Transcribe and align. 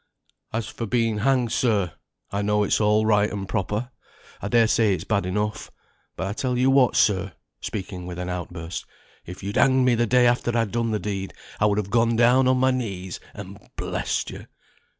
"As 0.51 0.67
for 0.67 0.87
being 0.87 1.19
hanged, 1.19 1.51
sir, 1.51 1.93
I 2.31 2.41
know 2.41 2.63
it's 2.63 2.81
all 2.81 3.05
right 3.05 3.29
and 3.31 3.47
proper. 3.47 3.91
I 4.41 4.47
dare 4.47 4.67
say 4.67 4.95
it's 4.95 5.03
bad 5.03 5.27
enough; 5.27 5.69
but 6.15 6.25
I 6.25 6.33
tell 6.33 6.57
you 6.57 6.71
what, 6.71 6.95
sir," 6.95 7.33
speaking 7.61 8.07
with 8.07 8.17
an 8.17 8.27
out 8.27 8.51
burst, 8.51 8.87
"if 9.27 9.43
you'd 9.43 9.57
hanged 9.57 9.85
me 9.85 9.93
the 9.93 10.07
day 10.07 10.25
after 10.25 10.57
I'd 10.57 10.71
done 10.71 10.89
the 10.89 10.97
deed, 10.97 11.35
I 11.59 11.67
would 11.67 11.77
have 11.77 11.91
gone 11.91 12.15
down 12.15 12.47
on 12.47 12.57
my 12.57 12.71
knees 12.71 13.19
and 13.35 13.59
blessed 13.75 14.31
you. 14.31 14.47